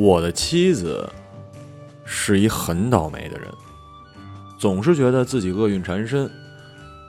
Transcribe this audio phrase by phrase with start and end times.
[0.00, 1.06] 我的妻子
[2.06, 3.46] 是一很倒霉的人，
[4.58, 6.28] 总是觉得自己厄运缠身。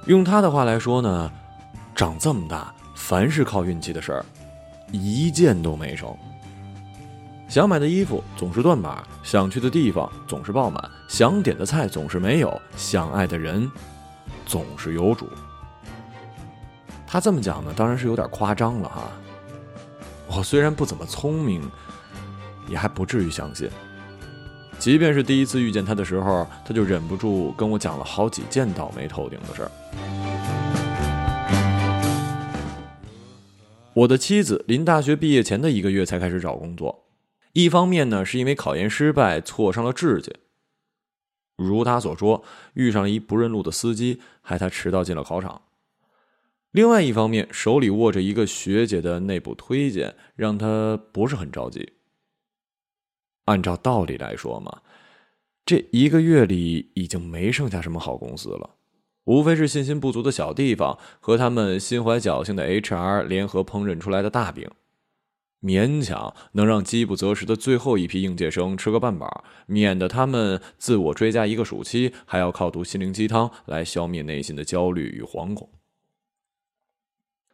[0.07, 1.31] 用她的话来说呢，
[1.95, 4.25] 长这么大，凡是靠运气的事儿，
[4.91, 6.13] 一件都没成。
[7.47, 13.71] 想买的衣服总是断码，想去的地方总是爆满，想点的菜总是没有，想爱的人
[14.45, 15.29] 总是有主。
[17.07, 19.09] 他这么讲呢，当然是有点夸张了哈。
[20.27, 21.61] 我虽然不怎么聪明，
[22.71, 23.69] 也还不至于相信。
[24.79, 29.71] 即便是第一次遇见他的时候，他就忍不住跟我讲了好几件倒霉透顶的事儿。
[33.93, 37.03] 我的妻子临大学毕业前的一个月才开始找工作，
[37.51, 40.33] 一方面呢是因为考研失败挫伤了志气，
[41.57, 45.61] 如他所说，遇上了一不认路的司机，害他迟到进了考场。
[46.71, 51.91] 另外一方面，手里握着一个学姐的内部推荐，让他不是很着急。
[53.45, 54.81] 按照道理来说嘛，
[55.65, 58.71] 这一个月里已经没剩下什么好公司了，
[59.25, 64.69] 无非是信心不足的小地方和他们心怀侥幸的 HR 联合烹饪出来的大饼，
[65.61, 75.69] 勉强能让饥不择食的最后一批应届生吃个半饱，免得他们自我追加一个暑期，还要靠读心灵鸡汤来消灭内心的焦虑与惶恐。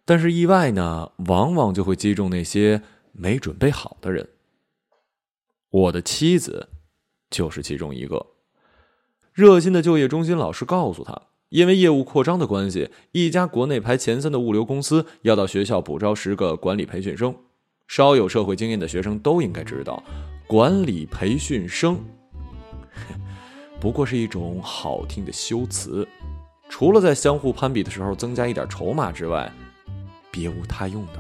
[0.06, 4.30] 但是意外呢，往往就会击中那些没准备好的人。
[5.70, 6.70] 我的妻子
[7.30, 8.26] 就是其中一个。
[9.34, 17.36] 热心的就业中心老师告诉他，因为业务扩张的关系，一家国内排前三的物流公司要到学校补招十个管理培训生。
[17.88, 20.04] 稍有社会经验的学生都应该知道，
[20.48, 22.00] 管理培训生
[23.80, 26.08] 不过是一种好听的修辞，
[26.68, 29.52] 除了在相互攀比的时候增加一点筹码之外。
[30.30, 31.14] 别无他用的，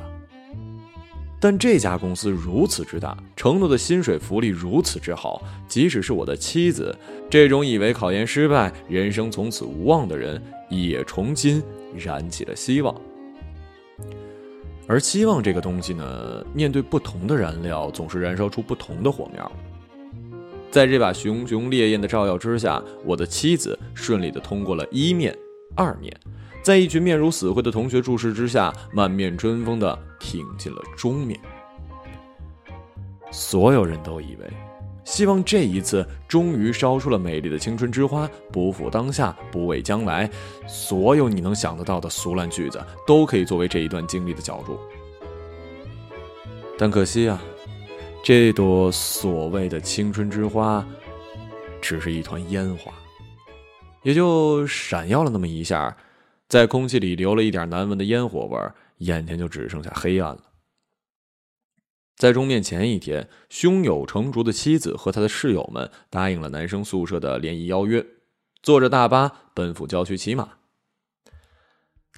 [1.40, 6.96] 但这家公司如此之大，承诺的薪水福利如此之好，即使是我的妻子
[7.30, 11.62] 这种以为考研失败、人生从此无望的人，也重新
[11.96, 12.94] 燃起了希望。
[14.88, 19.52] 而希望这个东西呢，面对不同的燃料，总是燃烧出不同的火苗。
[20.72, 25.38] 在这把熊熊烈焰的照耀之下，我的妻子顺利的通过了一面、
[25.76, 26.12] 二面。
[26.68, 31.40] 在一群面如死灰的同学注视之下，满面春风的挺进了中面。
[33.32, 34.46] 所有人都以为，
[35.06, 40.30] 希望这一次终于烧出了美丽的青春之花，不负当下，不畏将来。
[40.68, 44.78] 所有你能想得到的俗烂句子，都可以作为这一段经历的角注。
[46.78, 47.42] 但可惜啊，
[48.22, 50.86] 这朵所谓的青春之花，
[51.80, 52.92] 只是一团烟花，
[54.04, 55.96] 也就闪耀了那么一下。
[56.48, 58.58] 在空气里留了一点难闻的烟火味
[59.00, 60.44] 眼前就只剩下黑暗了。
[62.16, 68.04] 在终面前一天，胸有成竹的妻子和他的室友们答应了男生宿舍的联谊邀约，
[68.64, 70.50] 坐着大巴奔赴郊区骑马。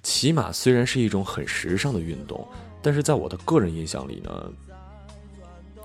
[0.01, 2.47] 骑马虽然是一种很时尚的运动，
[2.81, 4.53] 但是在我的个人印象里呢，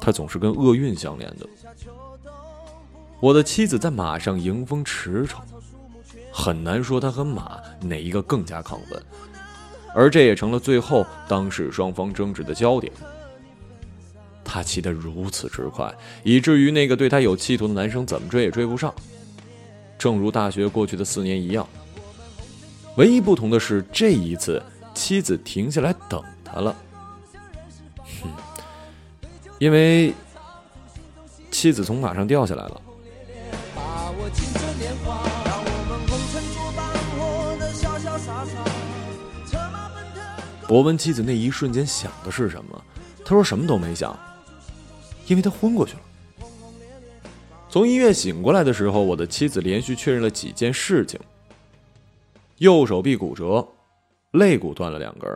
[0.01, 1.49] 它总是跟厄运相连的。
[3.21, 5.41] 我的妻子在马上迎风驰骋。
[6.37, 9.01] 很难说他和马哪一个更加亢奋，
[9.95, 12.93] 而这也成了最后当时双方争执的焦点。
[14.45, 15.95] 他骑得如此之快，
[16.25, 18.93] 以至于那个对他有企图的男生怎么追也追不上。
[19.97, 21.67] 正如大学过去的四年一样，
[22.97, 24.61] 唯一不同的是这一次
[24.93, 26.77] 妻子停下来等他了。
[28.21, 28.29] 哼，
[29.61, 30.13] 因为
[31.53, 32.81] 妻子从马上掉下来了。
[33.77, 35.24] 我
[40.69, 42.85] 我问妻子那一瞬间想的是什么，
[43.25, 44.19] 她说什么都没想，
[45.27, 46.01] 因为她昏过去了。
[47.69, 51.21] 从医院醒过来的时候，我的妻子连续确认了几件事情：
[52.59, 53.69] 右手臂骨折，
[54.31, 55.31] 肋骨断了两根，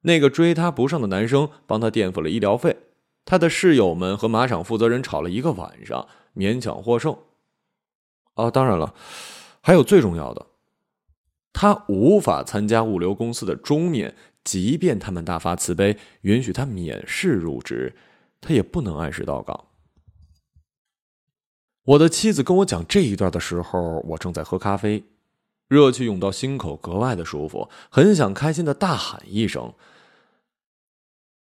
[0.00, 2.76] 那个追她不上的男生帮她垫付了医疗费，
[3.24, 7.16] 她的室友们和马场负责人吵了一个晚上，勉强获胜。
[8.34, 8.92] 哦，当然了，
[9.60, 10.46] 还有最重要的，
[11.52, 14.14] 他无法参加物流公司的中面。
[14.44, 17.96] 即便他们大发慈悲，允许他免试入职，
[18.40, 19.64] 他也不能按时到岗。
[21.84, 25.04] 我的妻子跟我讲这一段的时候，我正在喝咖啡，
[25.68, 29.72] 热气涌到心口，格外的舒服，很想开心的大喊一声。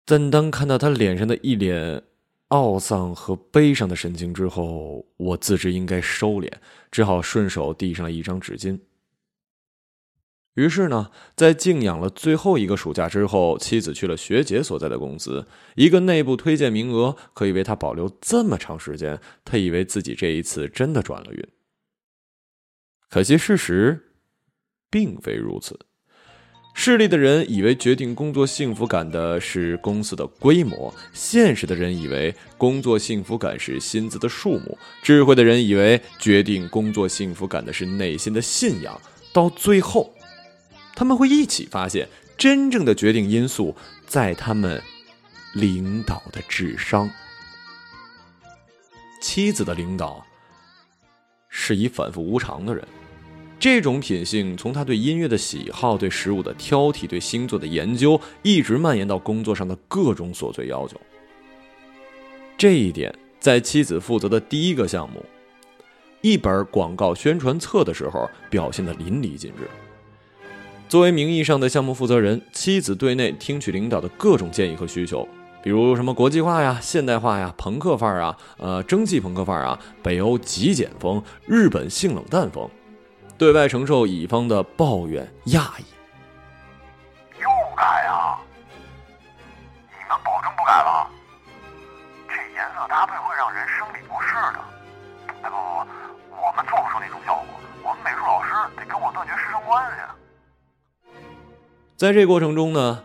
[0.04, 2.02] 但当看到他脸上的一脸
[2.48, 6.50] 懊丧和悲伤的神情之后，我自知应该收敛，
[6.90, 8.78] 只好顺手递上了一张纸巾。
[10.54, 19.18] 于是呢，在静养了最后一个暑假之后，妻子去了学姐所在的公司，一个内部推荐名额可以为他保留这么长时间。
[19.44, 21.44] 他以为自己这一次真的转了运，
[23.10, 24.12] 可惜事实
[24.88, 25.76] 并非如此。
[26.72, 39.00] 势利的人以为决定工作幸福感的是公司的规模，现实的人以为工作幸福感是薪资的数目，智慧的人以为决定工作幸福感的是内心的信仰。
[39.32, 40.14] 到最后。
[40.94, 42.08] 他们会一起发现，
[42.38, 43.74] 真正的决定因素
[44.06, 44.80] 在他们
[45.52, 47.10] 领导的智商。
[49.20, 50.24] 妻子的领导
[51.48, 52.86] 是以反复无常的人，
[53.58, 61.00] 这种品性从他对音乐的喜好、对食物的挑剔、对星座的研究，一直蔓延到工作上的各种琐碎要求。
[62.56, 65.24] 这一点在妻子负责的第一个项目——
[66.22, 69.68] 一本广告宣传册的时候，表现的淋漓尽致。
[70.94, 75.26] 作为名义上的项目负责人，妻子对内听取领导的各种建议和需求，
[75.60, 82.68] 比如什么国际化呀、现代化呀、朋克范儿啊、呃蒸汽朋克范儿啊、北欧极简风、日本性冷淡风；
[83.36, 85.93] 对外承受乙方的抱怨、讶异。
[102.04, 103.02] 在这过程中呢，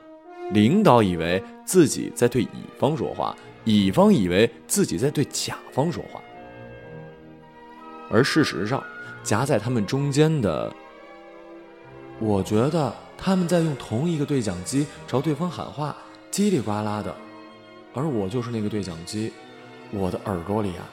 [0.51, 6.19] 领导以为自己在对乙方说话，乙方以为自己在对甲方说话，
[8.11, 8.83] 而事实上，
[9.23, 10.69] 夹在他们中间的，
[12.19, 15.95] 我觉得他们在用同一个对讲机朝对方喊话，
[16.29, 17.15] 叽里呱啦的，
[17.93, 19.31] 而我就是那个对讲机，
[19.91, 20.83] 我的耳朵里啊，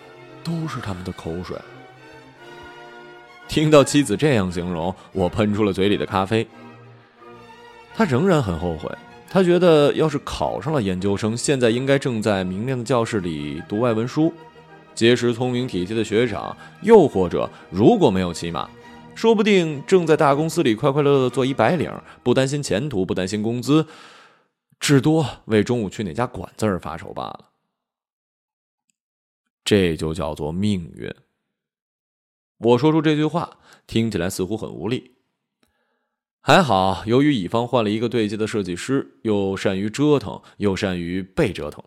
[0.45, 1.59] 都是他们的口水。
[3.49, 6.47] 听到妻子这样形容，我喷出了嘴里的咖啡。
[7.97, 8.95] 他仍然很后悔，
[9.27, 14.31] 他觉得要是考上了研究生，现在应该正在明亮的教室里读外文书，
[14.95, 18.69] 结识聪明体贴的学长，又或者如果没有骑马，
[19.15, 21.91] 说不定正在大公司里快快乐乐做一白领，
[22.23, 23.87] 不担心前途，不担心工资，
[24.79, 27.47] 至多为中午去哪家馆子而发愁罢了。
[29.65, 31.11] 这就叫做命运。
[32.59, 33.57] 我说出这句话，
[33.87, 35.16] 听起来似乎很无力。
[36.49, 41.83] 还好，由于乙方换了一个对接的设计师，又善于折腾，又善于被折腾，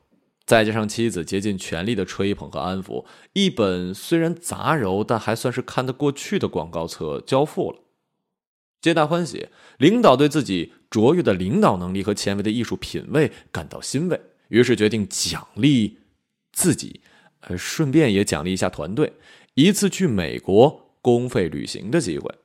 [0.45, 7.79] 再加上妻子竭尽全力的吹捧和安抚，一本虽然杂糅，但还算是看得过去的广告册交付了，
[8.81, 9.47] 皆大欢喜。
[9.77, 14.19] 领导对自己卓越的领导能力和前卫的艺术品味感到欣慰，
[14.49, 15.99] 于是决定奖励
[16.51, 16.99] 自己，
[17.47, 19.13] 呃，顺便也奖励一下团队，
[19.53, 22.35] 一次去美国公费旅行的机会。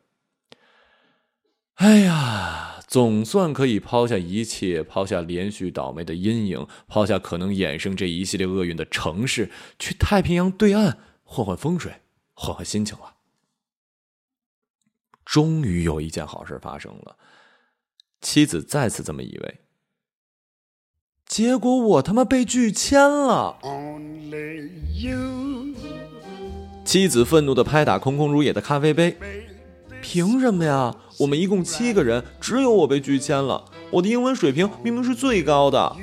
[1.75, 12.03] 哎呀，总算可以抛下一切，抛下连续倒霉的阴影，抛下可能衍生这一系列厄运的城市，去太平洋对岸换换风水，
[12.35, 13.15] 换换心情了。
[15.25, 17.17] 终于有一件好事发生了，
[18.21, 19.59] 妻子再次这么以为。
[21.27, 25.75] 结果我他妈被拒签了！Only you
[26.85, 29.17] 妻子愤怒的拍打空空如也的咖啡杯。
[30.01, 30.95] 凭什么呀？
[31.19, 33.65] 我们一共七个人，只有我被拒签了。
[33.91, 35.97] 我的英文水平明明是最高的。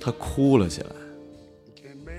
[0.00, 0.86] 他哭了起来。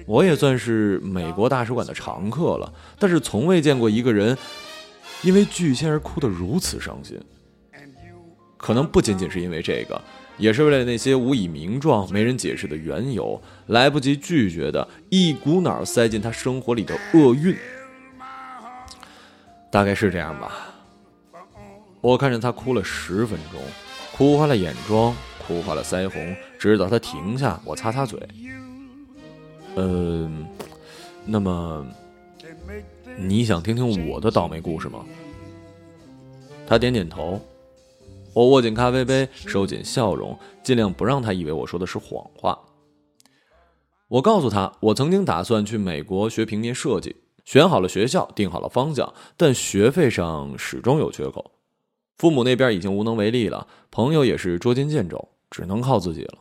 [0.06, 4.36] 我也算是美国大使馆的常客了，但是从未见过一个人
[5.22, 7.20] 因为拒签而哭得如此伤心。
[8.58, 10.01] 可能不仅仅是因为这个，
[10.38, 17.56] 也是为了那些无以名状、没人解释的缘由，来不及拒绝的一股脑塞进他生活里的厄运。
[19.72, 20.68] 大概是这样吧。
[22.01, 23.60] 我看着他哭了十分钟，
[24.15, 25.13] 哭花了眼妆，
[25.46, 28.20] 哭花了腮红，直到他停下，我擦擦嘴。
[29.75, 30.48] 嗯，
[31.25, 31.86] 那么
[33.18, 35.06] 你想听听我的倒霉故事吗？
[36.65, 37.41] 他点点头。
[38.34, 42.58] 我握紧咖啡杯，收紧笑容，尽量不让他以为我说的是谎话。
[44.08, 47.15] 我告诉他，我曾经打算去美国学平面设计。
[47.44, 51.51] 选好了学校，定好了方向，但学费上始终有缺口。
[52.19, 56.39] 父母那边已经无能为力了，朋友也是捉襟见肘，只能靠自己了。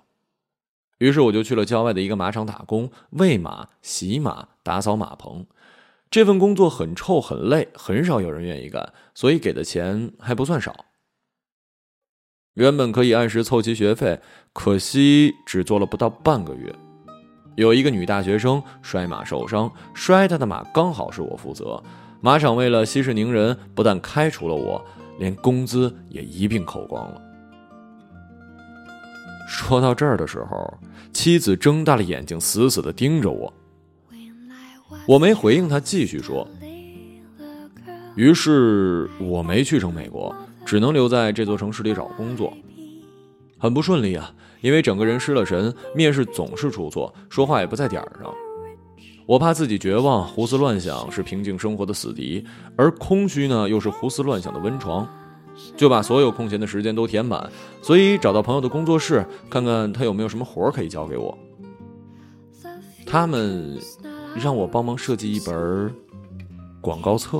[0.99, 5.47] 于是我就去了郊外的一个马场打工，喂马、洗马、打扫马棚。
[6.11, 10.87] 这份工作很臭很累，很少有人愿意干，所以给的钱还不算少。
[12.55, 14.21] 原本可以按时凑齐学费，
[14.53, 16.75] 可惜只做了不到半个月。
[17.55, 21.81] 有一个女大学生摔马受伤，摔她的马刚好是我负责。
[22.21, 24.85] 马场为了息事宁人，不但开除了我，
[25.19, 27.23] 连工资也一并扣光了。
[29.49, 30.79] 说到这儿的时候，
[31.13, 33.53] 妻子睁大了眼睛，死死的盯着我。
[35.07, 36.47] 我没回应他，继续说。
[38.15, 40.35] 于是我没去成美国，
[40.67, 42.53] 只能留在这座城市里找工作，
[43.59, 48.35] 很不顺利啊，因为整个人失了神，面试总是出错，说话也不在点儿上。
[49.29, 52.43] 我怕自己绝望，胡思乱想是平静生活的死敌，
[52.77, 55.07] 而空虚呢，又是胡思乱想的温床。
[55.77, 57.47] 就把所有空闲的时间都填满，
[57.83, 61.37] 所以找到朋友的工作室，看看他有没有什么活可以交给我。
[63.05, 63.79] 他们
[64.35, 65.95] 让我帮忙设计一本
[66.81, 67.39] 广告册。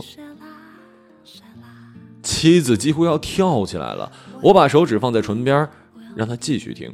[2.23, 5.67] 妻子几乎要跳起来了，我把手指放在唇边，
[6.15, 6.93] 让他继续听。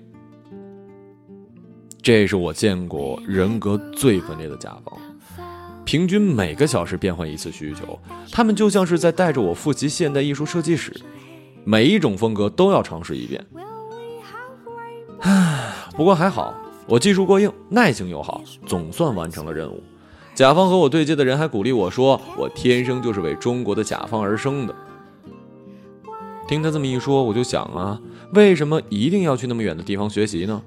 [2.04, 4.94] 这是我见过人格最分裂的甲方，
[5.86, 7.98] 平均每个小时变换一次需求，
[8.30, 10.94] 他们就像是在带着我复习现代艺术设计史。
[11.64, 13.42] 每一种风格都要尝试一遍。
[15.20, 16.52] 唉，不过还好，
[16.86, 19.82] 我技术过硬，耐性又好，总算完成了任务。
[20.34, 24.74] 甲方和我对接的人还鼓励我说：“我天生就是为中国的甲方而生的。”
[26.46, 27.98] 听他这么一说，我就想啊，
[28.34, 30.60] 为什么一定要去那么远的地方学习呢？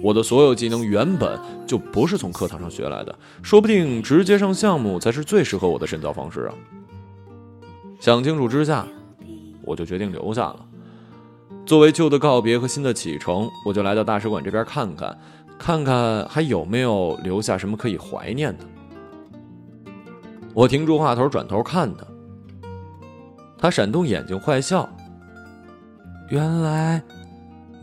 [0.00, 6.54] 我的所有技能原本就不是从课堂上学来的，说不定直接上项目才是最适合我的深造方式啊！
[8.00, 8.86] 想清楚之下。
[9.62, 10.64] 我就决定留下了。
[11.66, 15.18] 作为旧的告别和新的启程，我就来到大使馆这边看看，
[15.58, 18.64] 看看还有没有留下什么可以怀念的。
[20.54, 22.06] 我停住话头，转头看他，
[23.58, 24.88] 他闪动眼睛，坏笑。
[26.30, 27.02] 原来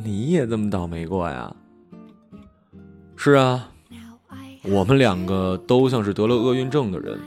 [0.03, 1.55] 你也这么倒霉过呀？
[3.15, 3.69] 是啊，
[4.63, 7.19] 我们两个都像是得了厄运症的人。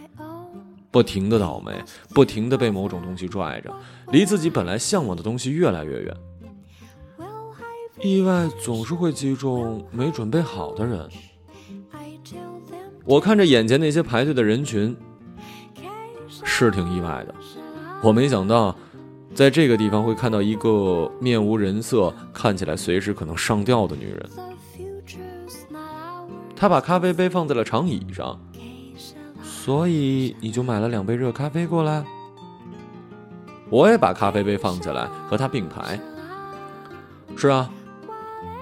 [0.91, 1.73] 不停的倒霉，
[2.15, 3.71] 不停的被某种东西拽着，
[4.11, 6.17] 离自己本来向往的东西越来越远。
[8.01, 11.07] 意外总是会击中没准备好的人。
[13.05, 14.97] 我看着眼前那些排队的人群，
[16.43, 17.35] 是挺意外的。
[18.03, 18.75] 我没想到，
[19.35, 24.31] 在这个地方会看到一个面无人色、看起来随时可能上吊的女人。
[26.59, 28.39] 他把咖啡杯放在了长椅上。
[29.43, 32.05] 所以你就买了两杯热咖啡过来。
[33.71, 36.01] 我也把咖啡杯放下来和他并排。
[37.37, 37.71] 是啊，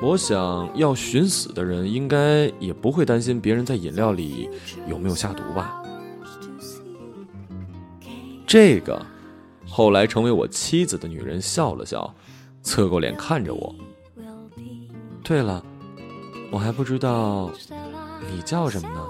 [0.02, 4.50] 我想要寻死的人应该也不会担心别人在饮料里
[4.86, 5.82] 有没有下毒吧？
[8.46, 9.00] 这个
[9.66, 12.12] 后来成为我妻子的女人笑了笑，
[12.62, 13.74] 侧过脸看着我。
[15.22, 15.64] 对了，
[16.50, 17.50] 我还不知道
[18.20, 19.00] 你叫什么呢？